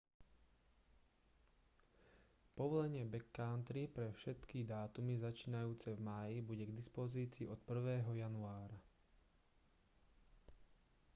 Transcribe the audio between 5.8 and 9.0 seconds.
v máji bude k dispozícii od 1. januára